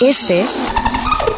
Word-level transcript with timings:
Este 0.00 0.44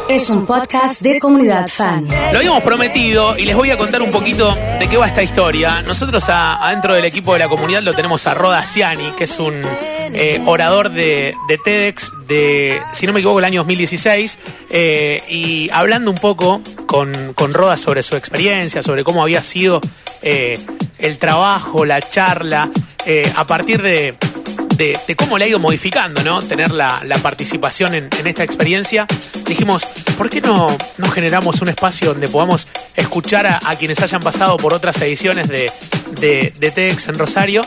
es 0.09 0.29
un 0.29 0.45
podcast 0.45 1.01
de 1.01 1.17
comunidad 1.17 1.69
fan. 1.69 2.05
Lo 2.33 2.39
habíamos 2.39 2.61
prometido 2.61 3.37
y 3.37 3.45
les 3.45 3.55
voy 3.55 3.69
a 3.71 3.77
contar 3.77 4.01
un 4.01 4.11
poquito 4.11 4.53
de 4.53 4.87
qué 4.89 4.97
va 4.97 5.07
esta 5.07 5.23
historia. 5.23 5.81
Nosotros 5.81 6.25
adentro 6.27 6.93
del 6.93 7.05
equipo 7.05 7.31
de 7.31 7.39
la 7.39 7.47
comunidad 7.47 7.83
lo 7.83 7.93
tenemos 7.93 8.27
a 8.27 8.33
Roda 8.33 8.65
Ciani, 8.65 9.11
que 9.11 9.23
es 9.23 9.39
un 9.39 9.61
eh, 9.63 10.43
orador 10.45 10.91
de, 10.91 11.35
TEDx 11.63 12.11
de, 12.27 12.81
si 12.91 13.07
no 13.07 13.13
me 13.13 13.21
equivoco, 13.21 13.39
el 13.39 13.45
año 13.45 13.61
2016. 13.61 14.39
eh, 14.69 15.23
y 15.29 15.69
hablando 15.71 16.11
un 16.11 16.17
poco 16.17 16.61
con, 16.85 17.33
con 17.35 17.53
Roda 17.53 17.77
sobre 17.77 18.03
su 18.03 18.17
experiencia, 18.17 18.83
sobre 18.83 19.05
cómo 19.05 19.23
había 19.23 19.41
sido 19.41 19.79
eh, 20.21 20.59
el 20.97 21.17
trabajo, 21.17 21.85
la 21.85 22.01
charla, 22.01 22.69
a 23.35 23.47
partir 23.47 23.81
de, 23.81 24.13
de, 24.79 25.15
cómo 25.15 25.37
le 25.37 25.45
ha 25.45 25.47
ido 25.49 25.59
modificando, 25.59 26.23
¿no? 26.23 26.41
Tener 26.41 26.71
la, 26.71 27.01
participación 27.21 27.93
en, 27.93 28.27
esta 28.27 28.43
experiencia. 28.43 29.05
Dijimos, 29.45 29.85
¿por 30.17 30.29
qué 30.29 30.39
no, 30.41 30.75
no 30.97 31.09
generamos 31.09 31.61
un 31.61 31.67
espacio 31.67 32.13
donde 32.13 32.27
podamos 32.29 32.67
escuchar 32.95 33.45
a, 33.45 33.59
a 33.63 33.75
quienes 33.75 34.01
hayan 34.01 34.21
pasado 34.21 34.57
por 34.57 34.73
otras 34.73 34.99
ediciones 35.01 35.49
de, 35.49 35.71
de, 36.19 36.53
de 36.57 36.71
TEDx 36.71 37.09
en 37.09 37.15
Rosario? 37.15 37.61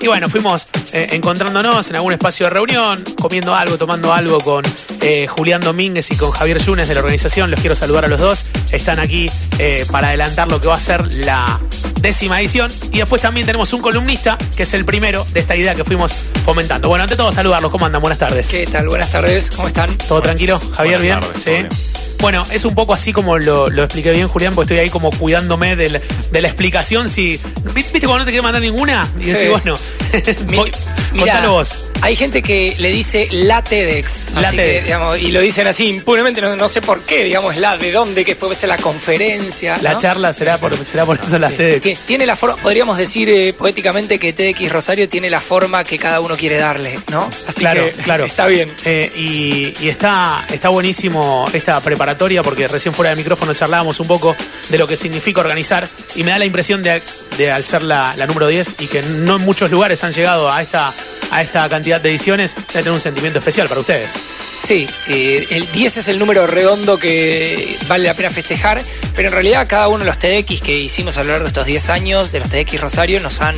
Y 0.00 0.06
bueno, 0.06 0.28
fuimos 0.28 0.68
eh, 0.92 1.08
encontrándonos 1.12 1.90
en 1.90 1.96
algún 1.96 2.12
espacio 2.12 2.46
de 2.46 2.50
reunión, 2.50 3.02
comiendo 3.20 3.54
algo, 3.54 3.76
tomando 3.78 4.12
algo 4.12 4.38
con 4.38 4.64
eh, 5.02 5.26
Julián 5.26 5.60
Domínguez 5.60 6.10
y 6.12 6.16
con 6.16 6.30
Javier 6.30 6.62
Yunes 6.62 6.86
de 6.88 6.94
la 6.94 7.00
organización. 7.00 7.50
Los 7.50 7.60
quiero 7.60 7.74
saludar 7.74 8.04
a 8.04 8.08
los 8.08 8.20
dos. 8.20 8.46
Están 8.70 9.00
aquí 9.00 9.28
eh, 9.58 9.84
para 9.90 10.08
adelantar 10.08 10.48
lo 10.48 10.60
que 10.60 10.68
va 10.68 10.76
a 10.76 10.80
ser 10.80 11.12
la 11.14 11.58
décima 12.00 12.40
edición. 12.40 12.70
Y 12.92 12.98
después 12.98 13.22
también 13.22 13.44
tenemos 13.44 13.72
un 13.72 13.82
columnista, 13.82 14.38
que 14.56 14.62
es 14.62 14.72
el 14.74 14.84
primero 14.84 15.26
de 15.32 15.40
esta 15.40 15.56
idea 15.56 15.74
que 15.74 15.84
fuimos 15.84 16.12
fomentando. 16.44 16.88
Bueno, 16.88 17.02
ante 17.02 17.16
todo, 17.16 17.32
saludarlos. 17.32 17.72
¿Cómo 17.72 17.86
andan? 17.86 18.00
Buenas 18.00 18.18
tardes. 18.20 18.48
¿Qué 18.48 18.66
tal? 18.66 18.88
Buenas 18.88 19.10
tardes, 19.10 19.50
¿cómo 19.50 19.66
están? 19.66 19.96
¿Todo 19.98 20.22
tranquilo? 20.22 20.60
Javier, 20.76 21.00
Buenas 21.00 21.44
¿bien? 21.44 21.68
tardes, 21.68 21.72
sí. 21.72 21.87
Bueno, 22.20 22.42
es 22.50 22.64
un 22.64 22.74
poco 22.74 22.94
así 22.94 23.12
como 23.12 23.38
lo, 23.38 23.70
lo 23.70 23.84
expliqué 23.84 24.10
bien, 24.10 24.26
Julián, 24.26 24.54
porque 24.54 24.74
estoy 24.74 24.84
ahí 24.84 24.90
como 24.90 25.10
cuidándome 25.10 25.76
del- 25.76 26.00
de 26.32 26.40
la 26.40 26.48
explicación. 26.48 27.08
Si, 27.08 27.38
¿Viste 27.74 28.00
cuando 28.00 28.18
no 28.20 28.24
te 28.24 28.30
quiero 28.32 28.42
mandar 28.42 28.60
ninguna? 28.60 29.08
Y 29.20 29.24
Sí. 29.24 29.30
decís, 29.32 29.50
bueno, 29.50 29.74
voy- 30.56 30.72
Mirá, 31.12 31.24
contalo 31.32 31.52
vos. 31.52 31.84
Hay 32.00 32.14
gente 32.14 32.42
que 32.42 32.74
le 32.78 32.90
dice 32.90 33.28
la 33.32 33.62
TEDx. 33.62 34.32
La 34.34 34.48
así 34.48 34.56
que, 34.56 34.62
TEDx. 34.62 34.84
digamos, 34.84 35.20
y 35.20 35.32
lo 35.32 35.40
dicen 35.40 35.66
así 35.66 35.86
impunemente, 35.86 36.40
no, 36.40 36.54
no 36.54 36.68
sé 36.68 36.80
por 36.80 37.00
qué, 37.02 37.24
digamos, 37.24 37.56
la 37.56 37.76
de 37.76 37.90
dónde, 37.90 38.24
que 38.24 38.36
puede 38.36 38.54
ser 38.54 38.68
la 38.68 38.76
conferencia. 38.78 39.78
La 39.82 39.96
charla 39.96 40.32
será 40.32 40.58
por, 40.58 40.76
será 40.84 41.04
por 41.04 41.18
eso 41.20 41.38
las 41.38 41.52
TEDx. 41.54 41.82
Que 41.82 41.96
tiene 42.06 42.24
la 42.26 42.36
forma, 42.36 42.56
podríamos 42.56 42.96
decir 42.98 43.28
eh, 43.30 43.52
poéticamente 43.52 44.18
que 44.18 44.32
TX 44.32 44.70
Rosario 44.70 45.08
tiene 45.08 45.28
la 45.30 45.40
forma 45.40 45.82
que 45.82 45.98
cada 45.98 46.20
uno 46.20 46.36
quiere 46.36 46.56
darle, 46.56 46.98
¿no? 47.10 47.28
Así 47.46 47.60
Claro, 47.60 47.84
que 47.84 47.90
claro. 48.02 48.24
está 48.26 48.46
bien. 48.46 48.72
Eh, 48.84 49.10
y 49.16 49.74
y 49.80 49.88
está, 49.88 50.46
está 50.52 50.68
buenísimo 50.68 51.48
esta 51.52 51.80
preparatoria 51.80 52.42
porque 52.42 52.68
recién 52.68 52.94
fuera 52.94 53.10
del 53.10 53.18
micrófono 53.18 53.54
charlábamos 53.54 53.98
un 54.00 54.06
poco 54.06 54.36
de 54.68 54.78
lo 54.78 54.86
que 54.86 54.96
significa 54.96 55.40
organizar 55.40 55.88
y 56.14 56.22
me 56.24 56.30
da 56.30 56.38
la 56.38 56.44
impresión 56.44 56.82
de, 56.82 57.00
de 57.36 57.50
al 57.50 57.64
ser 57.64 57.82
la, 57.82 58.14
la 58.16 58.26
número 58.26 58.46
10 58.46 58.74
y 58.80 58.86
que 58.86 59.02
no 59.02 59.36
en 59.36 59.44
muchos 59.44 59.70
lugares 59.70 60.02
han 60.04 60.12
llegado 60.12 60.50
a 60.50 60.62
esta, 60.62 60.92
a 61.30 61.42
esta 61.42 61.68
cantidad 61.68 62.00
de 62.00 62.10
ediciones, 62.10 62.54
de 62.54 62.62
tener 62.62 62.90
un 62.90 63.00
sentimiento 63.00 63.38
especial 63.38 63.68
para 63.68 63.80
ustedes. 63.80 64.12
Sí, 64.12 64.88
eh, 65.08 65.46
el 65.50 65.70
10 65.70 65.98
es 65.98 66.08
el 66.08 66.18
número 66.18 66.46
redondo 66.46 66.98
que 66.98 67.76
vale 67.86 68.04
la 68.04 68.14
pena 68.14 68.30
festejar, 68.30 68.80
pero 69.14 69.28
en 69.28 69.34
realidad 69.34 69.66
cada 69.68 69.88
uno 69.88 70.00
de 70.00 70.06
los 70.06 70.18
TDX 70.18 70.60
que 70.60 70.78
hicimos 70.78 71.16
a 71.16 71.22
lo 71.22 71.30
largo 71.30 71.44
de 71.44 71.48
estos 71.48 71.66
10 71.66 71.88
años, 71.90 72.32
de 72.32 72.40
los 72.40 72.48
TDX 72.48 72.80
Rosario, 72.80 73.20
nos 73.20 73.40
han 73.40 73.56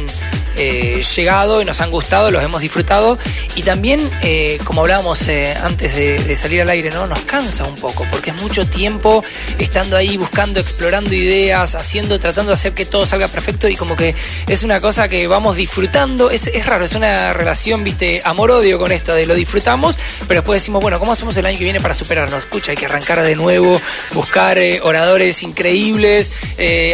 eh, 0.62 1.02
llegado 1.16 1.62
y 1.62 1.64
nos 1.64 1.80
han 1.80 1.90
gustado, 1.90 2.30
los 2.30 2.44
hemos 2.44 2.60
disfrutado 2.60 3.18
y 3.56 3.62
también, 3.62 3.98
eh, 4.20 4.58
como 4.64 4.82
hablábamos 4.82 5.26
eh, 5.26 5.54
antes 5.54 5.96
de, 5.96 6.36
salir 6.36 6.60
al 6.60 6.68
aire, 6.68 6.90
¿no? 6.90 7.06
nos 7.06 7.20
cansa 7.20 7.64
un 7.64 7.76
poco, 7.76 8.06
porque 8.10 8.28
es 8.28 8.42
mucho 8.42 8.66
tiempo 8.66 9.24
estando 9.58 9.96
ahí 9.96 10.18
buscando, 10.18 10.60
explorando 10.60 11.14
ideas, 11.14 11.74
haciendo, 11.74 12.20
tratando 12.20 12.50
de 12.50 12.54
hacer 12.56 12.74
que 12.74 12.84
todo 12.84 13.06
salga 13.06 13.26
perfecto 13.28 13.70
y 13.70 13.76
como 13.76 13.96
que 13.96 14.14
es 14.46 14.62
una 14.62 14.82
cosa 14.82 15.08
que 15.08 15.26
vamos 15.26 15.56
disfrutando, 15.56 16.30
es, 16.30 16.46
es 16.48 16.66
raro, 16.66 16.84
es 16.84 16.92
una 16.92 17.32
relación, 17.32 17.82
viste, 17.82 18.20
amor-odio 18.22 18.78
con 18.78 18.92
esto, 18.92 19.14
de 19.14 19.24
lo 19.24 19.34
disfrutamos, 19.34 19.98
pero 20.28 20.42
después 20.42 20.60
decimos, 20.60 20.82
bueno, 20.82 20.98
¿cómo 20.98 21.12
hacemos 21.12 21.34
el 21.38 21.46
año 21.46 21.56
que 21.56 21.64
viene 21.64 21.80
para 21.80 21.94
superarnos? 21.94 22.44
Escucha, 22.44 22.72
hay 22.72 22.76
que 22.76 22.84
arrancar 22.84 23.22
de 23.22 23.34
nuevo, 23.34 23.80
buscar 24.12 24.58
oradores 24.82 25.42
increíbles, 25.42 26.30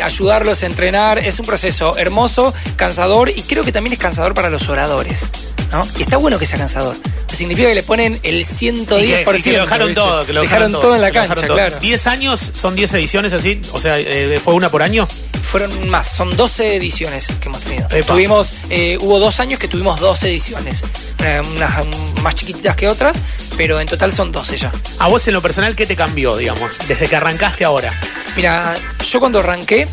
ayudarlos 0.04 0.62
a 0.62 0.66
entrenar, 0.66 1.18
es 1.18 1.41
un 1.41 1.46
proceso 1.46 1.98
hermoso, 1.98 2.54
cansador 2.76 3.30
y 3.30 3.42
creo 3.42 3.55
que 3.64 3.72
también 3.72 3.94
es 3.94 3.98
cansador 3.98 4.34
para 4.34 4.50
los 4.50 4.68
oradores. 4.68 5.28
¿no? 5.72 5.82
Y 5.98 6.02
está 6.02 6.16
bueno 6.16 6.38
que 6.38 6.46
sea 6.46 6.58
cansador. 6.58 6.96
Significa 7.32 7.68
que 7.68 7.74
le 7.74 7.82
ponen 7.82 8.18
el 8.22 8.46
110%. 8.46 9.02
Y 9.02 9.24
que, 9.24 9.38
y 9.38 9.42
que 9.42 9.52
lo 9.52 9.60
dejaron 9.62 9.94
todo. 9.94 10.24
Que 10.24 10.32
lo 10.32 10.40
dejaron, 10.42 10.72
todo 10.72 10.94
en 10.94 11.02
la 11.02 11.12
cancha, 11.12 11.34
claro. 11.46 11.78
10 11.80 12.06
años 12.06 12.40
son 12.54 12.74
10 12.74 12.94
ediciones 12.94 13.32
así, 13.32 13.60
o 13.72 13.80
sea, 13.80 13.98
eh, 13.98 14.40
fue 14.42 14.54
una 14.54 14.70
por 14.70 14.82
año. 14.82 15.06
Fueron 15.42 15.88
más, 15.88 16.08
son 16.08 16.36
12 16.36 16.76
ediciones 16.76 17.28
que 17.40 17.48
hemos 17.48 17.60
tenido. 17.62 17.88
Epa. 17.90 18.14
Tuvimos, 18.14 18.52
eh, 18.70 18.96
hubo 19.00 19.18
dos 19.18 19.38
años 19.38 19.60
que 19.60 19.68
tuvimos 19.68 20.00
12 20.00 20.28
ediciones, 20.28 20.82
eh, 21.22 21.42
unas 21.56 21.86
más 22.22 22.34
chiquititas 22.34 22.74
que 22.74 22.88
otras, 22.88 23.20
pero 23.56 23.78
en 23.80 23.86
total 23.86 24.12
son 24.12 24.32
12 24.32 24.56
ya. 24.56 24.72
A 24.98 25.08
vos 25.08 25.26
en 25.28 25.34
lo 25.34 25.42
personal, 25.42 25.76
¿qué 25.76 25.86
te 25.86 25.94
cambió, 25.94 26.36
digamos, 26.36 26.78
desde 26.88 27.06
que 27.06 27.16
arrancaste 27.16 27.64
ahora? 27.64 27.92
Mira, 28.34 28.76
yo 29.08 29.20
cuando 29.20 29.40
arranqué, 29.40 29.86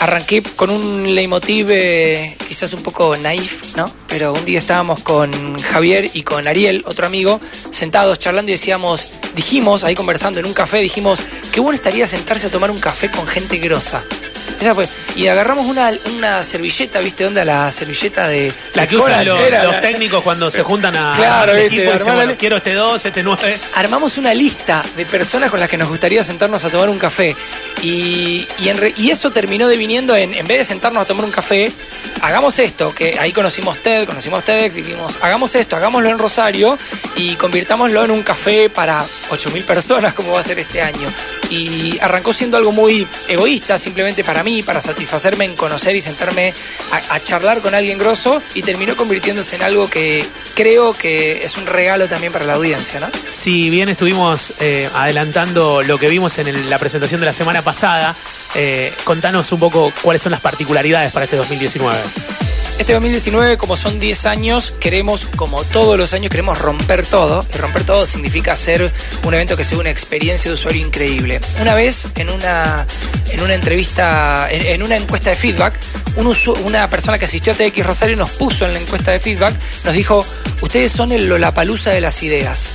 arranqué 0.00 0.42
con 0.42 0.70
un 0.70 1.14
leitmotiv 1.14 1.68
eh, 1.70 2.36
quizás 2.48 2.72
un 2.72 2.82
poco 2.82 3.16
naif, 3.16 3.76
¿no? 3.76 3.90
Pero 4.08 4.32
un 4.32 4.44
día 4.44 4.58
estábamos 4.58 5.02
con 5.02 5.58
Javier 5.58 6.10
y 6.14 6.22
con 6.22 6.46
Ariel, 6.46 6.82
otro 6.86 7.06
amigo, 7.06 7.40
sentados 7.70 8.18
charlando 8.18 8.50
y 8.50 8.54
decíamos, 8.54 9.12
dijimos, 9.34 9.84
ahí 9.84 9.94
conversando 9.94 10.40
en 10.40 10.46
un 10.46 10.54
café, 10.54 10.78
dijimos, 10.78 11.20
qué 11.52 11.60
bueno 11.60 11.76
estaría 11.76 12.06
sentarse 12.06 12.46
a 12.46 12.50
tomar 12.50 12.70
un 12.70 12.78
café 12.78 13.10
con 13.10 13.26
gente 13.26 13.58
grosa. 13.58 14.02
Esa 14.60 14.74
fue. 14.74 14.86
Y 15.16 15.28
agarramos 15.28 15.64
una, 15.66 15.90
una 16.14 16.44
servilleta, 16.44 17.00
¿viste? 17.00 17.24
¿Dónde 17.24 17.42
la 17.44 17.72
servilleta 17.72 18.28
de. 18.28 18.52
La 18.74 18.86
que 18.86 18.96
usan 18.98 19.24
los, 19.24 19.40
Era 19.40 19.62
los 19.64 19.72
la- 19.72 19.80
técnicos 19.80 20.22
cuando 20.22 20.50
se 20.50 20.62
juntan 20.62 20.94
a 20.94 21.12
Claro, 21.16 21.54
dicen, 21.54 21.88
bueno, 22.14 22.34
quiero 22.38 22.58
este 22.58 22.74
2, 22.74 23.02
este 23.06 23.22
9. 23.22 23.58
armamos 23.76 24.18
una 24.18 24.34
lista 24.34 24.84
de 24.94 25.06
personas 25.06 25.50
con 25.50 25.58
las 25.58 25.70
que 25.70 25.78
nos 25.78 25.88
gustaría 25.88 26.22
sentarnos 26.22 26.62
a 26.64 26.68
tomar 26.70 26.90
un 26.90 26.98
café. 26.98 27.34
Y, 27.82 28.46
y, 28.58 28.68
en 28.68 28.76
re- 28.78 28.92
y 28.96 29.10
eso 29.10 29.30
terminó 29.30 29.68
deviniendo 29.68 30.14
en, 30.14 30.34
en 30.34 30.46
vez 30.46 30.58
de 30.58 30.64
sentarnos 30.64 31.02
a 31.02 31.06
tomar 31.06 31.24
un 31.24 31.30
café, 31.30 31.72
hagamos 32.20 32.58
esto, 32.58 32.94
que 32.94 33.18
ahí 33.18 33.32
conocimos 33.32 33.78
TED, 33.82 34.04
conocimos 34.06 34.44
TEDx 34.44 34.76
y 34.78 34.82
dijimos, 34.82 35.18
hagamos 35.22 35.54
esto, 35.54 35.76
hagámoslo 35.76 36.10
en 36.10 36.18
Rosario 36.18 36.78
y 37.16 37.34
convirtámoslo 37.36 38.04
en 38.04 38.10
un 38.10 38.22
café 38.22 38.68
para 38.68 39.02
8.000 39.30 39.64
personas 39.64 40.12
como 40.14 40.32
va 40.32 40.40
a 40.40 40.44
ser 40.44 40.58
este 40.58 40.82
año. 40.82 41.10
Y 41.50 41.98
arrancó 42.00 42.32
siendo 42.34 42.56
algo 42.58 42.72
muy 42.72 43.06
egoísta, 43.28 43.78
simplemente 43.78 44.24
para 44.24 44.42
mí, 44.42 44.62
para 44.62 44.80
satisfacerme 45.06 45.44
en 45.44 45.54
conocer 45.54 45.94
y 45.94 46.00
sentarme 46.00 46.52
a, 47.10 47.20
charlar 47.20 47.60
con 47.60 47.74
alguien 47.74 47.98
grosso 47.98 48.42
y 48.54 48.62
terminó 48.62 48.96
convirtiéndose 48.96 49.56
en 49.56 49.62
algo 49.62 49.88
que 49.88 50.26
creo 50.54 50.92
que 50.92 51.44
es 51.44 51.56
un 51.56 51.66
regalo 51.66 52.08
también 52.08 52.32
para 52.32 52.44
la 52.44 52.54
audiencia, 52.54 53.00
¿no? 53.00 53.08
Si 53.30 53.70
bien 53.70 53.88
estuvimos 53.88 54.54
eh, 54.60 54.88
adelantando 54.94 55.82
lo 55.82 55.98
que 55.98 56.08
vimos 56.08 56.38
en 56.38 56.68
la 56.68 56.78
presentación 56.78 57.20
de 57.20 57.26
la 57.26 57.32
semana 57.32 57.62
pasada, 57.62 58.14
eh, 58.54 58.92
contanos 59.04 59.50
un 59.52 59.60
poco 59.60 59.92
cuáles 60.02 60.22
son 60.22 60.32
las 60.32 60.40
particularidades 60.40 61.12
para 61.12 61.24
este 61.24 61.36
2019. 61.36 62.45
Este 62.78 62.92
2019, 62.92 63.56
como 63.56 63.74
son 63.74 63.98
10 63.98 64.26
años, 64.26 64.70
queremos, 64.70 65.28
como 65.36 65.64
todos 65.64 65.96
los 65.96 66.12
años, 66.12 66.30
queremos 66.30 66.58
romper 66.58 67.06
todo. 67.06 67.44
Y 67.54 67.56
romper 67.56 67.84
todo 67.84 68.04
significa 68.04 68.52
hacer 68.52 68.92
un 69.24 69.32
evento 69.32 69.56
que 69.56 69.64
sea 69.64 69.78
una 69.78 69.88
experiencia 69.88 70.50
de 70.50 70.56
usuario 70.56 70.86
increíble. 70.86 71.40
Una 71.58 71.74
vez, 71.74 72.06
en 72.16 72.28
una, 72.28 72.86
en 73.30 73.40
una 73.40 73.54
entrevista, 73.54 74.48
en, 74.50 74.82
una 74.82 74.96
encuesta 74.96 75.30
de 75.30 75.36
feedback, 75.36 75.74
una 76.64 76.90
persona 76.90 77.18
que 77.18 77.24
asistió 77.24 77.54
a 77.54 77.56
TX 77.56 77.86
Rosario 77.86 78.16
nos 78.16 78.30
puso 78.32 78.66
en 78.66 78.74
la 78.74 78.78
encuesta 78.78 79.10
de 79.10 79.20
feedback, 79.20 79.54
nos 79.84 79.94
dijo, 79.94 80.26
ustedes 80.60 80.92
son 80.92 81.12
el 81.12 81.28
Lollapalooza 81.30 81.90
de 81.90 82.02
las 82.02 82.22
ideas. 82.22 82.74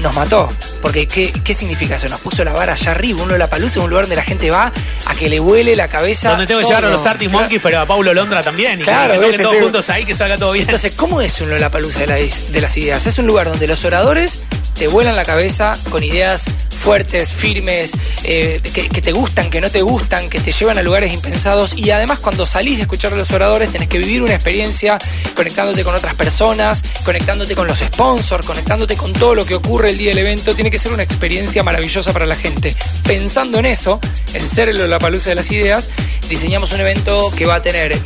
Nos 0.00 0.14
mató. 0.14 0.50
Porque, 0.86 1.08
¿qué, 1.08 1.32
¿qué 1.42 1.52
significa 1.52 1.96
eso? 1.96 2.08
Nos 2.08 2.20
puso 2.20 2.44
la 2.44 2.52
vara 2.52 2.74
allá 2.74 2.92
arriba. 2.92 3.20
Un 3.20 3.28
Lollapalooza 3.28 3.80
un 3.80 3.90
lugar 3.90 4.04
donde 4.04 4.14
la 4.14 4.22
gente 4.22 4.50
va 4.52 4.72
a 5.04 5.14
que 5.16 5.28
le 5.28 5.40
huele 5.40 5.74
la 5.74 5.88
cabeza. 5.88 6.30
Donde 6.30 6.46
tengo 6.46 6.60
que 6.60 6.66
llevar 6.66 6.84
a 6.84 6.88
los 6.90 7.02
Claro. 7.02 7.40
Monkeys, 7.40 7.60
pero 7.60 7.80
a 7.80 7.86
Paulo 7.86 8.14
Londra 8.14 8.40
también. 8.44 8.80
Y 8.80 8.84
Claro, 8.84 9.14
que 9.14 9.16
toquen 9.16 9.30
viste, 9.32 9.42
todos 9.42 9.56
juntos 9.62 9.90
ahí, 9.90 10.04
que 10.04 10.14
salga 10.14 10.38
todo 10.38 10.52
bien. 10.52 10.66
Entonces, 10.66 10.92
¿cómo 10.94 11.20
es 11.20 11.40
un 11.40 11.50
Lollapalooza 11.50 11.98
de, 12.00 12.06
la- 12.06 12.14
de 12.16 12.60
las 12.60 12.76
ideas? 12.76 13.04
Es 13.04 13.18
un 13.18 13.26
lugar 13.26 13.48
donde 13.48 13.66
los 13.66 13.84
oradores 13.84 14.42
te 14.78 14.88
vuelan 14.88 15.16
la 15.16 15.24
cabeza 15.24 15.72
con 15.90 16.04
ideas 16.04 16.44
fuertes, 16.86 17.32
firmes, 17.32 17.90
eh, 18.22 18.60
que, 18.62 19.02
te 19.02 19.10
gustan, 19.10 19.50
que 19.50 19.60
no 19.60 19.70
te 19.70 19.82
gustan, 19.82 20.30
que 20.30 20.38
te 20.38 20.52
llevan 20.52 20.78
a 20.78 20.82
lugares 20.82 21.12
impensados. 21.12 21.76
Y 21.76 21.90
además, 21.90 22.20
cuando 22.20 22.46
salís 22.46 22.76
de 22.76 22.82
escuchar 22.82 23.12
a 23.12 23.16
los 23.16 23.30
oradores, 23.32 23.72
tenés 23.72 23.88
que 23.88 23.98
vivir 23.98 24.22
una 24.22 24.34
experiencia 24.34 24.98
conectándote 25.34 25.82
con 25.82 25.94
otras 25.94 26.14
personas, 26.14 26.84
conectándote 27.04 27.56
con 27.56 27.66
los 27.66 27.78
sponsors, 27.78 28.46
conectándote 28.46 28.96
con 28.96 29.12
todo 29.12 29.34
lo 29.34 29.44
que 29.44 29.56
ocurre 29.56 29.90
el 29.90 29.98
día 29.98 30.10
del 30.10 30.18
evento. 30.18 30.54
Tiene 30.54 30.70
que 30.70 30.78
ser 30.78 30.92
una 30.92 31.02
experiencia 31.02 31.64
maravillosa 31.64 32.12
para 32.12 32.26
la 32.26 32.36
gente. 32.36 32.76
Pensando 33.02 33.58
en 33.58 33.66
eso, 33.66 33.98
en 34.34 34.46
ser 34.46 34.68
el 34.68 34.78
Lollapalooza 34.78 35.30
de 35.30 35.34
las 35.34 35.50
ideas, 35.50 35.90
diseñamos 36.28 36.72
un 36.72 36.80
evento 36.80 37.32
que 37.36 37.46
va 37.46 37.56
a 37.56 37.62
tener 37.62 37.98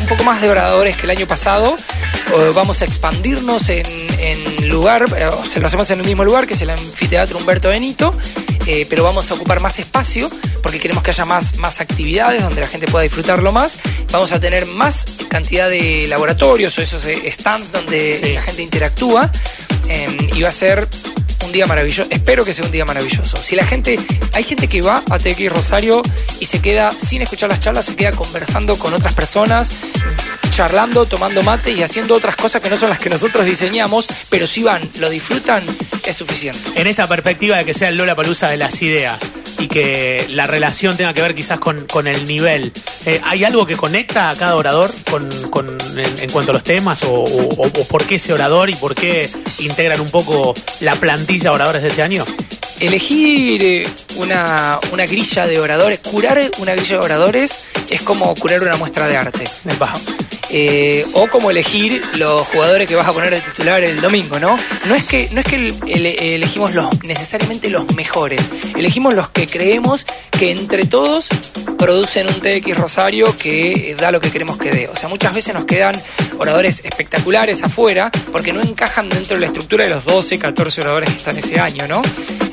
un 0.00 0.06
poco 0.06 0.22
más 0.22 0.40
de 0.40 0.50
oradores 0.50 0.96
que 0.96 1.02
el 1.04 1.10
año 1.10 1.26
pasado. 1.26 1.76
Vamos 2.54 2.80
a 2.80 2.84
expandirnos 2.84 3.68
en 3.68 4.53
lugar, 4.74 5.04
eh, 5.16 5.26
o 5.26 5.44
sea, 5.46 5.60
lo 5.60 5.68
hacemos 5.68 5.88
en 5.90 6.00
el 6.00 6.06
mismo 6.06 6.24
lugar, 6.24 6.46
que 6.46 6.54
es 6.54 6.60
el 6.60 6.70
anfiteatro 6.70 7.38
Humberto 7.38 7.68
Benito, 7.68 8.12
eh, 8.66 8.86
pero 8.90 9.04
vamos 9.04 9.30
a 9.30 9.34
ocupar 9.34 9.60
más 9.60 9.78
espacio 9.78 10.28
porque 10.62 10.80
queremos 10.80 11.02
que 11.02 11.10
haya 11.10 11.24
más, 11.24 11.56
más 11.58 11.80
actividades 11.80 12.42
donde 12.42 12.60
la 12.60 12.66
gente 12.66 12.86
pueda 12.88 13.04
disfrutarlo 13.04 13.52
más. 13.52 13.78
Vamos 14.10 14.32
a 14.32 14.40
tener 14.40 14.66
más 14.66 15.04
cantidad 15.28 15.68
de 15.70 16.06
laboratorios 16.08 16.76
o 16.76 16.82
esos 16.82 17.04
eh, 17.04 17.30
stands 17.30 17.70
donde 17.70 18.32
la 18.34 18.42
gente 18.42 18.62
interactúa 18.62 19.30
y 20.34 20.42
va 20.42 20.48
a 20.48 20.52
ser 20.52 20.88
un 21.44 21.52
día 21.52 21.66
maravilloso. 21.66 22.08
Espero 22.10 22.44
que 22.44 22.52
sea 22.52 22.64
un 22.64 22.72
día 22.72 22.84
maravilloso. 22.84 23.36
Si 23.36 23.54
la 23.54 23.64
gente, 23.64 23.98
hay 24.32 24.44
gente 24.44 24.66
que 24.66 24.82
va 24.82 25.02
a 25.10 25.18
TX 25.18 25.52
Rosario 25.52 26.02
y 26.40 26.46
se 26.46 26.60
queda 26.60 26.92
sin 26.98 27.22
escuchar 27.22 27.50
las 27.50 27.60
charlas, 27.60 27.84
se 27.84 27.94
queda 27.94 28.12
conversando 28.12 28.78
con 28.78 28.94
otras 28.94 29.14
personas, 29.14 29.68
charlando, 30.54 31.04
tomando 31.04 31.42
mate 31.42 31.72
y 31.72 31.82
haciendo 31.82 32.14
otras 32.14 32.36
cosas 32.36 32.62
que 32.62 32.70
no 32.70 32.76
son 32.76 32.88
las 32.88 33.00
que 33.00 33.10
nosotros 33.10 33.44
diseñamos, 33.44 34.06
pero 34.28 34.46
si 34.46 34.62
van, 34.62 34.80
lo 35.00 35.10
disfrutan, 35.10 35.60
es 36.04 36.16
suficiente. 36.16 36.60
En 36.76 36.86
esta 36.86 37.08
perspectiva 37.08 37.56
de 37.56 37.64
que 37.64 37.74
sea 37.74 37.88
el 37.88 37.96
Lola 37.96 38.14
Palusa 38.14 38.48
de 38.48 38.56
las 38.56 38.80
ideas 38.80 39.18
y 39.58 39.66
que 39.66 40.28
la 40.30 40.46
relación 40.46 40.96
tenga 40.96 41.12
que 41.12 41.22
ver 41.22 41.34
quizás 41.34 41.58
con, 41.58 42.06
el 42.06 42.24
nivel, 42.24 42.72
eh, 43.04 43.20
¿hay 43.24 43.42
algo 43.42 43.66
que 43.66 43.76
conecta 43.76 44.30
a 44.30 44.36
cada 44.36 44.54
orador 44.54 44.92
con, 45.10 45.28
en, 45.96 46.30
cuanto 46.30 46.52
a 46.52 46.54
los 46.54 46.62
temas 46.62 47.02
o, 47.04 47.24
por 47.90 48.06
qué 48.06 48.14
ese 48.14 48.32
orador 48.32 48.70
y 48.70 48.76
por 48.76 48.94
qué 48.94 49.28
integran 49.58 50.00
un 50.00 50.10
poco 50.10 50.54
la 50.78 50.94
plantilla 50.94 51.50
de 51.50 51.56
oradores 51.56 51.82
de 51.82 51.88
este 51.88 52.02
año? 52.04 52.24
Elegir 52.78 53.60
eh, 53.60 53.88
una, 54.16 54.78
una 54.92 55.04
grilla 55.04 55.48
de 55.48 55.58
oradores, 55.58 55.98
curar 55.98 56.48
una 56.58 56.76
grilla 56.76 56.98
de 56.98 57.04
oradores 57.04 57.64
es 57.90 58.02
como 58.02 58.32
curar 58.36 58.62
una 58.62 58.76
muestra 58.76 59.08
de 59.08 59.16
arte. 59.16 59.44
Eh, 60.56 61.04
o 61.14 61.26
como 61.26 61.50
elegir 61.50 62.00
los 62.14 62.42
jugadores 62.46 62.88
que 62.88 62.94
vas 62.94 63.08
a 63.08 63.12
poner 63.12 63.30
de 63.30 63.40
titular 63.40 63.82
el 63.82 64.00
domingo, 64.00 64.38
¿no? 64.38 64.56
No 64.86 64.94
es 64.94 65.04
que, 65.04 65.28
no 65.32 65.40
es 65.40 65.46
que 65.46 65.74
elegimos 65.88 66.72
los, 66.74 67.02
necesariamente 67.02 67.68
los 67.70 67.92
mejores, 67.96 68.40
elegimos 68.76 69.14
los 69.14 69.30
que 69.30 69.48
creemos 69.48 70.06
que 70.30 70.52
entre 70.52 70.86
todos 70.86 71.28
producen 71.76 72.28
un 72.28 72.34
TX 72.34 72.76
Rosario 72.76 73.36
que 73.36 73.96
da 73.98 74.12
lo 74.12 74.20
que 74.20 74.30
queremos 74.30 74.56
que 74.56 74.70
dé. 74.70 74.86
O 74.86 74.94
sea, 74.94 75.08
muchas 75.08 75.34
veces 75.34 75.54
nos 75.54 75.64
quedan 75.64 76.00
oradores 76.38 76.84
espectaculares 76.84 77.64
afuera 77.64 78.12
porque 78.30 78.52
no 78.52 78.62
encajan 78.62 79.08
dentro 79.08 79.34
de 79.34 79.40
la 79.40 79.46
estructura 79.46 79.82
de 79.82 79.90
los 79.90 80.04
12, 80.04 80.38
14 80.38 80.80
oradores 80.82 81.10
que 81.10 81.16
están 81.16 81.36
ese 81.36 81.58
año, 81.58 81.88
¿no? 81.88 82.00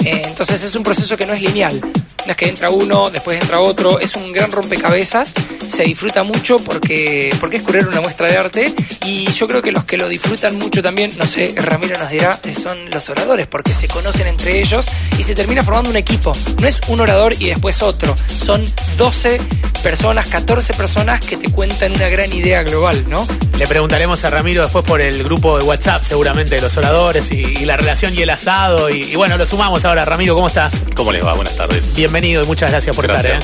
Eh, 0.04 0.24
entonces 0.26 0.64
es 0.64 0.74
un 0.74 0.82
proceso 0.82 1.16
que 1.16 1.28
no 1.28 1.34
es 1.34 1.42
lineal. 1.44 1.80
Es 2.26 2.38
que 2.38 2.48
entra 2.48 2.70
uno, 2.70 3.10
después 3.10 3.42
entra 3.42 3.60
otro, 3.60 4.00
es 4.00 4.16
un 4.16 4.32
gran 4.32 4.52
rompecabezas, 4.52 5.34
se 5.68 5.84
disfruta 5.84 6.24
mucho 6.24 6.58
porque, 6.58 7.36
porque 7.40 7.58
es 7.58 7.64
curar 7.64 7.88
una 7.88 8.02
muestra 8.02 8.28
de 8.28 8.38
arte. 8.38 8.74
Y 9.06 9.32
yo 9.32 9.48
creo 9.48 9.62
que 9.62 9.72
los 9.72 9.86
que 9.86 9.98
lo 9.98 10.08
disfrutan 10.08 10.58
mucho 10.58 10.82
también, 10.82 11.12
no 11.18 11.26
sé, 11.26 11.54
Ramiro 11.56 11.98
nos 11.98 12.10
dirá, 12.10 12.40
son 12.54 12.90
los 12.90 13.10
oradores 13.10 13.48
porque 13.48 13.74
se 13.74 13.88
conocen 13.88 14.28
entre 14.28 14.60
ellos 14.60 14.86
y 15.18 15.24
se 15.24 15.36
termina 15.36 15.64
formando 15.64 15.90
un 15.90 15.98
equipo. 15.98 16.34
No 16.60 16.68
es 16.68 16.80
un 16.88 17.00
orador 17.00 17.34
y 17.40 17.48
después 17.48 17.82
otro, 17.82 18.16
son 18.28 18.66
12 18.98 19.40
personas, 19.82 20.28
14 20.28 20.74
personas 20.74 21.26
que 21.26 21.38
te 21.38 21.50
cuentan 21.50 21.92
una 21.94 22.08
gran 22.08 22.32
idea 22.32 22.64
global, 22.64 23.04
¿no? 23.10 23.28
Le 23.58 23.68
preguntaremos 23.68 24.24
a 24.26 24.30
Ramiro 24.30 24.64
después 24.64 24.84
por 24.84 25.02
el 25.02 25.24
grupo 25.24 25.58
de 25.60 25.64
WhatsApp, 25.64 26.04
seguramente, 26.04 26.56
de 26.56 26.62
los 26.62 26.76
oradores 26.78 27.32
y, 27.32 27.66
la 27.66 27.78
relación 27.78 28.12
y 28.18 28.22
el 28.22 28.30
asado. 28.32 28.90
Y, 28.90 29.16
bueno, 29.16 29.38
lo 29.38 29.46
sumamos 29.46 29.86
ahora. 29.86 30.04
Ramiro, 30.04 30.34
¿cómo 30.34 30.48
estás? 30.48 30.82
¿Cómo 30.96 31.12
les 31.12 31.24
va? 31.24 31.34
Buenas 31.34 31.58
tardes. 31.58 31.96
Bienvenido 31.96 32.44
y 32.44 32.48
muchas 32.48 32.72
gracias 32.72 32.96
por 32.96 33.06
estar. 33.06 33.24
¿eh? 33.26 33.40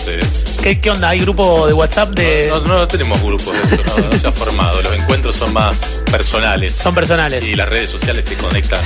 ¿Qué, 0.64 0.80
¿Qué, 0.80 0.90
onda? 0.90 1.10
¿Hay 1.10 1.20
grupo 1.20 1.68
de 1.68 1.74
WhatsApp 1.74 2.10
de.? 2.10 2.48
No, 2.50 2.62
no, 2.62 2.88
tenemos 2.88 3.22
grupos 3.22 3.54
de 3.54 3.76
eso, 3.76 3.84
no, 4.10 4.18
se 4.18 4.28
ha 4.28 4.32
formado. 4.32 4.82
Los 4.82 4.98
encuentros 4.98 5.36
son 5.36 5.54
más 5.54 6.02
personales. 6.10 6.74
Son 6.74 6.96
personales. 6.96 7.48
Y 7.48 7.56
las 7.56 7.70
redes 7.70 7.92
sociales 7.92 8.26
te 8.26 8.36
conectan. 8.38 8.80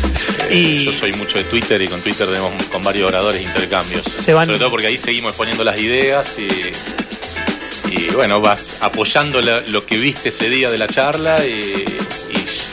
y... 0.50 0.84
Yo 0.84 0.92
soy 0.92 1.14
mucho 1.14 1.38
de 1.38 1.44
Twitter 1.44 1.80
y 1.80 1.88
con 1.88 2.02
Twitter 2.02 2.26
tenemos 2.26 2.52
con 2.70 2.82
varios 2.82 3.08
oradores 3.08 3.40
intercambios. 3.40 4.02
Se 4.16 4.34
van... 4.34 4.46
Sobre 4.46 4.58
todo 4.58 4.70
porque 4.70 4.88
ahí 4.88 4.98
seguimos 4.98 5.30
exponiendo 5.30 5.64
las 5.64 5.80
ideas 5.80 6.38
y 6.38 6.93
y 7.90 8.10
bueno, 8.12 8.40
vas 8.40 8.82
apoyando 8.82 9.40
lo 9.40 9.86
que 9.86 9.98
viste 9.98 10.30
ese 10.30 10.48
día 10.48 10.70
de 10.70 10.78
la 10.78 10.86
charla 10.86 11.44
y, 11.46 11.84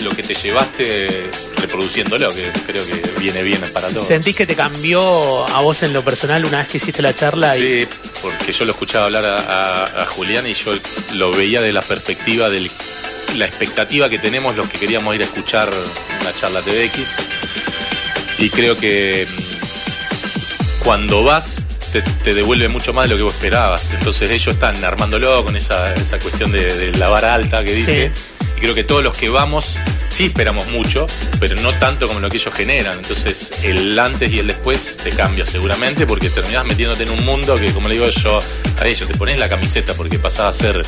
lo 0.03 0.09
que 0.09 0.23
te 0.23 0.33
llevaste 0.33 1.29
reproduciéndolo, 1.57 2.29
que 2.33 2.51
creo 2.65 2.83
que 2.83 3.19
viene 3.19 3.43
bien 3.43 3.61
para 3.71 3.89
todos. 3.89 4.07
¿Sentís 4.07 4.35
que 4.35 4.47
te 4.47 4.55
cambió 4.55 5.45
a 5.45 5.61
vos 5.61 5.83
en 5.83 5.93
lo 5.93 6.03
personal 6.03 6.43
una 6.43 6.57
vez 6.57 6.69
que 6.69 6.77
hiciste 6.77 7.03
la 7.03 7.13
charla? 7.13 7.53
Sí, 7.53 7.87
porque 8.19 8.51
yo 8.51 8.65
lo 8.65 8.71
escuchaba 8.71 9.05
hablar 9.05 9.25
a, 9.25 10.05
Julián 10.07 10.47
y 10.47 10.55
yo 10.55 10.73
lo 11.13 11.31
veía 11.31 11.61
de 11.61 11.71
la 11.71 11.83
perspectiva 11.83 12.49
de 12.49 12.67
la 13.35 13.45
expectativa 13.45 14.09
que 14.09 14.17
tenemos 14.17 14.55
los 14.55 14.67
que 14.67 14.79
queríamos 14.79 15.13
ir 15.13 15.21
a 15.21 15.25
escuchar 15.25 15.71
una 16.21 16.33
charla 16.33 16.61
TVX. 16.61 17.09
Y 18.39 18.49
creo 18.49 18.75
que 18.75 19.27
mm, 19.29 20.83
cuando 20.83 21.23
vas 21.23 21.61
te, 21.91 22.33
devuelve 22.33 22.67
mucho 22.67 22.93
más 22.93 23.05
de 23.05 23.09
lo 23.09 23.17
que 23.17 23.23
vos 23.23 23.33
esperabas. 23.33 23.91
Entonces 23.91 24.31
ellos 24.31 24.55
están 24.55 24.83
armándolo 24.83 25.43
con 25.43 25.55
esa, 25.55 25.93
esa 25.95 26.19
cuestión 26.19 26.51
de, 26.51 26.91
la 26.93 27.09
vara 27.09 27.33
alta 27.33 27.63
que 27.63 27.73
dice. 27.73 28.11
Y 28.57 28.59
creo 28.59 28.75
que 28.75 28.83
todos 28.83 29.03
los 29.03 29.17
que 29.17 29.29
vamos 29.29 29.77
sí 30.09 30.25
esperamos 30.25 30.67
mucho, 30.69 31.07
pero 31.39 31.55
no 31.61 31.73
tanto 31.73 32.07
como 32.07 32.19
lo 32.19 32.29
que 32.29 32.37
ellos 32.37 32.53
generan. 32.53 32.97
Entonces 32.97 33.63
el 33.63 33.97
antes 33.99 34.31
y 34.31 34.39
el 34.39 34.47
después 34.47 34.97
te 34.97 35.11
cambia 35.11 35.45
seguramente 35.45 36.05
porque 36.05 36.29
terminás 36.29 36.65
metiéndote 36.65 37.03
en 37.03 37.11
un 37.11 37.25
mundo 37.25 37.57
que, 37.57 37.71
como 37.73 37.87
le 37.87 37.95
digo 37.95 38.09
yo 38.09 38.39
a 38.79 38.87
ellos, 38.87 39.07
te 39.07 39.15
pones 39.15 39.39
la 39.39 39.49
camiseta 39.49 39.93
porque 39.93 40.19
pasás 40.19 40.55
a 40.55 40.57
ser 40.57 40.85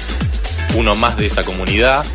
uno 0.76 0.96
más 0.96 1.18
de 1.18 1.28
esa 1.28 1.44
comunidad 1.44 2.06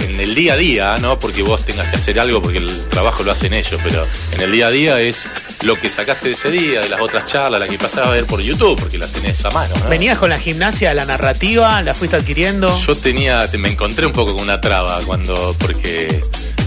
en 0.00 0.20
el 0.20 0.34
día 0.34 0.54
a 0.54 0.56
día, 0.56 0.96
no 0.98 1.18
porque 1.18 1.42
vos 1.42 1.64
tengas 1.64 1.88
que 1.88 1.96
hacer 1.96 2.18
algo 2.20 2.42
porque 2.42 2.58
el 2.58 2.88
trabajo 2.88 3.22
lo 3.22 3.32
hacen 3.32 3.54
ellos, 3.54 3.80
pero 3.82 4.06
en 4.32 4.40
el 4.40 4.52
día 4.52 4.68
a 4.68 4.70
día 4.70 5.00
es 5.00 5.26
lo 5.62 5.78
que 5.80 5.90
sacaste 5.90 6.28
de 6.28 6.34
ese 6.34 6.50
día, 6.50 6.80
de 6.80 6.88
las 6.88 7.00
otras 7.00 7.26
charlas, 7.26 7.60
las 7.60 7.68
que 7.68 7.78
pasaba 7.78 8.08
a 8.08 8.10
ver 8.10 8.24
por 8.26 8.40
YouTube, 8.40 8.78
porque 8.78 8.98
las 8.98 9.12
tenés 9.12 9.44
a 9.44 9.50
mano. 9.50 9.74
¿Venías 9.88 10.18
con 10.18 10.30
la 10.30 10.38
gimnasia, 10.38 10.94
la 10.94 11.04
narrativa, 11.04 11.82
la 11.82 11.94
fuiste 11.94 12.16
adquiriendo? 12.16 12.78
Yo 12.86 12.94
tenía, 12.94 13.48
me 13.58 13.68
encontré 13.68 14.06
un 14.06 14.12
poco 14.12 14.34
con 14.34 14.44
una 14.44 14.60
traba 14.60 15.00
cuando, 15.04 15.56
porque 15.58 16.22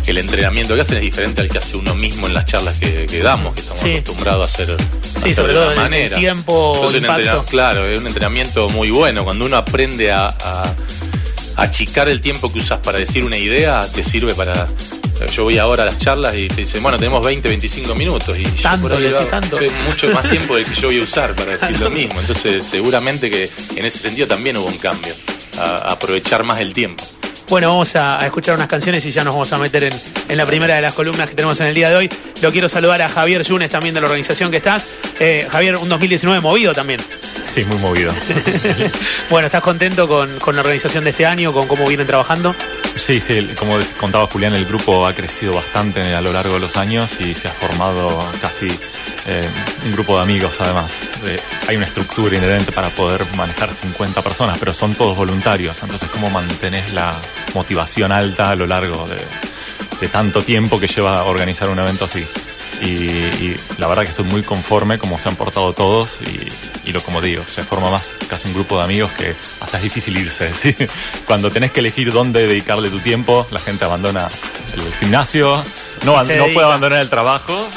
el 0.07 0.17
entrenamiento 0.17 0.75
que 0.75 0.81
hacen 0.81 0.97
es 0.97 1.03
diferente 1.03 1.41
al 1.41 1.49
que 1.49 1.57
hace 1.57 1.77
uno 1.77 1.95
mismo 1.95 2.27
en 2.27 2.33
las 2.33 2.45
charlas 2.45 2.75
que, 2.77 3.05
damos, 3.23 3.53
que 3.53 3.61
estamos 3.61 3.83
acostumbrados 3.83 4.41
a 4.41 4.53
hacer, 4.53 4.77
sí, 5.23 5.33
sobre 5.33 5.53
todo 5.53 5.75
manera. 5.75 6.15
El 6.15 6.21
tiempo, 6.21 6.91
claro, 7.49 7.85
es 7.85 7.99
un 7.99 8.07
entrenamiento 8.07 8.69
muy 8.69 8.89
bueno. 8.89 9.23
Cuando 9.23 9.45
uno 9.45 9.55
aprende 9.55 10.11
a, 10.11 10.27
a 10.27 10.73
achicar 11.61 12.09
el 12.09 12.21
tiempo 12.21 12.51
que 12.51 12.59
usas 12.59 12.79
para 12.79 12.97
decir 12.97 13.23
una 13.23 13.37
idea, 13.37 13.87
te 13.93 14.03
sirve 14.03 14.33
para 14.33 14.67
yo 15.27 15.43
voy 15.43 15.57
ahora 15.57 15.83
a 15.83 15.85
las 15.85 15.97
charlas 15.99 16.35
y 16.35 16.47
te 16.47 16.61
dicen, 16.61 16.81
bueno, 16.81 16.97
tenemos 16.97 17.23
20, 17.23 17.47
25 17.47 17.95
minutos. 17.95 18.37
Y 18.39 18.43
tanto, 18.61 18.99
yo 18.99 19.15
tanto. 19.25 19.57
mucho 19.87 20.09
más 20.11 20.27
tiempo 20.29 20.55
del 20.55 20.65
que 20.65 20.75
yo 20.75 20.87
voy 20.87 20.99
a 20.99 21.03
usar 21.03 21.35
para 21.35 21.51
decir 21.51 21.79
lo 21.79 21.89
mismo. 21.91 22.19
Entonces, 22.19 22.65
seguramente 22.65 23.29
que 23.29 23.49
en 23.75 23.85
ese 23.85 23.99
sentido 23.99 24.27
también 24.27 24.57
hubo 24.57 24.65
un 24.65 24.77
cambio. 24.77 25.13
A 25.59 25.91
aprovechar 25.91 26.43
más 26.43 26.59
el 26.59 26.73
tiempo. 26.73 27.03
Bueno, 27.51 27.67
vamos 27.67 27.93
a, 27.97 28.25
escuchar 28.25 28.55
unas 28.55 28.69
canciones 28.69 29.05
y 29.05 29.11
ya 29.11 29.25
nos 29.25 29.33
vamos 29.33 29.51
a 29.51 29.57
meter 29.57 29.83
en, 30.29 30.37
la 30.37 30.45
primera 30.45 30.77
de 30.77 30.81
las 30.81 30.93
columnas 30.93 31.29
que 31.29 31.35
tenemos 31.35 31.59
en 31.59 31.67
el 31.67 31.75
día 31.75 31.89
de 31.89 31.97
hoy. 31.97 32.09
Lo 32.41 32.49
quiero 32.49 32.69
saludar 32.69 33.01
a 33.01 33.09
Javier 33.09 33.43
Yunes 33.43 33.69
también 33.69 33.93
de 33.93 33.99
la 33.99 34.07
organización 34.07 34.51
que 34.51 34.57
estás. 34.57 34.89
Eh, 35.19 35.45
Javier, 35.51 35.75
un 35.75 35.89
2019 35.89 36.39
movido 36.39 36.73
también. 36.73 37.01
Sí, 37.51 37.65
muy 37.65 37.77
movido. 37.79 38.13
bueno, 39.29 39.47
¿estás 39.47 39.61
contento 39.61 40.07
con, 40.07 40.55
la 40.55 40.61
organización 40.61 41.03
de 41.03 41.09
este 41.09 41.25
año, 41.25 41.51
con 41.51 41.67
cómo 41.67 41.85
vienen 41.85 42.07
trabajando? 42.07 42.55
Sí, 42.95 43.19
sí, 43.21 43.47
como 43.57 43.79
contaba 43.99 44.27
Julián, 44.27 44.53
el 44.53 44.65
grupo 44.65 45.05
ha 45.07 45.13
crecido 45.13 45.53
bastante 45.53 46.13
a 46.13 46.21
lo 46.21 46.31
largo 46.31 46.55
de 46.55 46.59
los 46.59 46.75
años 46.77 47.19
y 47.19 47.33
se 47.33 47.47
ha 47.47 47.51
formado 47.51 48.19
casi 48.41 48.67
eh, 49.25 49.49
un 49.85 49.91
grupo 49.91 50.17
de 50.17 50.23
amigos 50.23 50.59
además. 50.59 50.91
Eh, 51.25 51.39
hay 51.67 51.77
una 51.77 51.85
estructura 51.85 52.35
inherente 52.35 52.71
para 52.71 52.89
poder 52.89 53.25
manejar 53.35 53.73
50 53.73 54.21
personas, 54.21 54.57
pero 54.59 54.73
son 54.73 54.93
todos 54.93 55.17
voluntarios. 55.17 55.81
Entonces, 55.81 56.09
¿cómo 56.09 56.29
mantenés 56.29 56.93
la 56.93 57.19
motivación 57.53 58.11
alta 58.11 58.51
a 58.51 58.55
lo 58.55 58.67
largo 58.67 59.07
de, 59.07 60.07
tanto 60.07 60.41
tiempo 60.41 60.79
que 60.79 60.87
lleva 60.87 61.23
organizar 61.23 61.69
un 61.69 61.79
evento 61.79 62.05
así? 62.05 62.25
Y, 62.81 63.55
la 63.77 63.87
verdad 63.87 64.03
que 64.03 64.09
estoy 64.09 64.25
muy 64.25 64.41
conforme 64.41 64.97
como 64.97 65.19
se 65.19 65.29
han 65.29 65.35
portado 65.35 65.73
todos 65.73 66.19
y, 66.21 66.91
lo 66.91 67.01
como 67.01 67.21
digo, 67.21 67.43
se 67.47 67.63
forma 67.63 67.89
más 67.91 68.13
casi 68.27 68.47
un 68.47 68.53
grupo 68.53 68.77
de 68.77 68.83
amigos 68.83 69.11
que 69.11 69.33
hasta 69.59 69.77
es 69.77 69.83
difícil 69.83 70.17
irse. 70.17 70.51
Cuando 71.25 71.51
tenés 71.51 71.71
que 71.71 71.79
elegir 71.79 72.11
dónde 72.11 72.47
dedicarle 72.47 72.89
tu 72.89 72.99
tiempo, 72.99 73.47
la 73.51 73.59
gente 73.59 73.85
abandona 73.85 74.29
el 74.73 74.93
gimnasio, 74.99 75.63
no, 76.05 76.23
no 76.23 76.45
puede 76.53 76.63
abandonar 76.63 77.01
el 77.01 77.09
trabajo, 77.09 77.67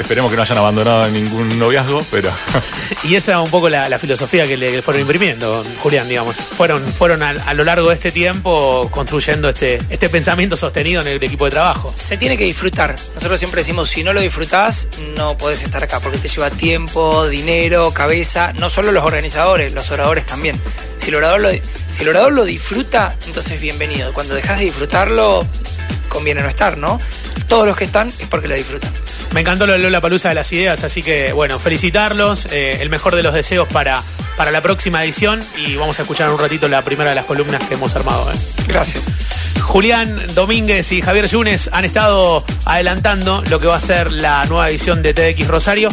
Esperemos 0.00 0.30
que 0.30 0.36
no 0.36 0.42
hayan 0.42 0.58
abandonado 0.58 1.08
ningún 1.10 1.58
noviazgo, 1.58 2.04
pero. 2.10 2.30
y 3.04 3.14
esa 3.14 3.32
es 3.32 3.38
un 3.38 3.50
poco 3.50 3.68
la, 3.68 3.98
filosofía 3.98 4.46
que 4.46 4.56
le 4.56 4.80
fueron 4.82 5.02
imprimiendo, 5.02 5.64
Julián, 5.82 6.08
digamos. 6.08 6.36
Fueron, 6.36 6.82
fueron 6.92 7.22
a, 7.22 7.54
lo 7.54 7.64
largo 7.64 7.90
de 7.90 7.94
este 7.94 8.10
tiempo 8.10 8.88
construyendo 8.90 9.50
este, 9.50 9.78
este 9.90 10.08
pensamiento 10.08 10.56
sostenido 10.56 11.02
en 11.02 11.08
el 11.08 11.22
equipo 11.22 11.44
de 11.44 11.50
trabajo. 11.50 11.92
Se 11.94 12.16
tiene 12.16 12.38
que 12.38 12.44
disfrutar. 12.44 12.96
Nosotros 13.14 13.38
siempre 13.38 13.60
decimos, 13.60 13.90
si 13.90 14.02
no 14.02 14.12
lo 14.12 14.20
disfrutás, 14.20 14.88
no 15.16 15.36
podés 15.36 15.62
estar 15.62 15.84
acá, 15.84 16.00
porque 16.00 16.18
te 16.18 16.28
lleva 16.28 16.50
tiempo, 16.50 17.28
dinero, 17.28 17.92
cabeza, 17.92 18.52
no 18.54 18.70
solo 18.70 18.92
los 18.92 19.04
organizadores, 19.04 19.72
los 19.74 19.90
oradores 19.90 20.24
también. 20.24 20.60
Si 20.96 21.08
el 21.08 21.16
orador 21.16 21.40
lo, 21.40 21.50
si 21.50 22.02
el 22.02 22.08
orador 22.08 22.32
lo 22.32 22.44
disfruta, 22.44 23.14
entonces 23.26 23.60
bienvenido. 23.60 24.12
Cuando 24.12 24.34
dejas 24.34 24.58
de 24.58 24.64
disfrutarlo, 24.64 25.46
conviene 26.10 26.42
no 26.42 26.48
estar, 26.50 26.76
¿no? 26.76 27.00
Todos 27.48 27.66
los 27.66 27.76
que 27.76 27.84
están 27.84 28.08
es 28.08 28.26
porque 28.28 28.48
lo 28.48 28.54
disfrutan. 28.54 28.92
Me 29.32 29.40
encantó 29.40 29.66
lo 29.66 29.72
de 29.72 29.78
Lola 29.78 30.02
Palusa 30.02 30.28
de 30.28 30.34
las 30.34 30.52
ideas, 30.52 30.84
así 30.84 31.02
que 31.02 31.32
bueno, 31.32 31.58
felicitarlos, 31.58 32.46
eh, 32.50 32.78
el 32.80 32.90
mejor 32.90 33.16
de 33.16 33.22
los 33.22 33.32
deseos 33.32 33.66
para, 33.68 34.02
para 34.36 34.50
la 34.50 34.60
próxima 34.60 35.02
edición 35.02 35.40
y 35.56 35.76
vamos 35.76 35.98
a 35.98 36.02
escuchar 36.02 36.30
un 36.30 36.38
ratito 36.38 36.68
la 36.68 36.82
primera 36.82 37.10
de 37.10 37.16
las 37.16 37.24
columnas 37.24 37.62
que 37.66 37.74
hemos 37.74 37.96
armado. 37.96 38.30
¿eh? 38.30 38.36
Gracias. 38.66 39.12
Julián 39.62 40.20
Domínguez 40.34 40.90
y 40.92 41.00
Javier 41.00 41.26
Yunes 41.26 41.70
han 41.72 41.84
estado 41.84 42.44
adelantando 42.64 43.42
lo 43.48 43.60
que 43.60 43.66
va 43.66 43.76
a 43.76 43.80
ser 43.80 44.10
la 44.10 44.44
nueva 44.46 44.68
edición 44.68 45.00
de 45.00 45.14
TDX 45.14 45.46
Rosario. 45.46 45.90